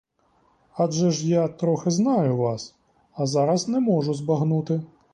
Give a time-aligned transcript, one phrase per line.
[0.77, 2.75] Адже ж я трохи знаю вас,
[3.13, 4.81] а зараз не можу збагнути.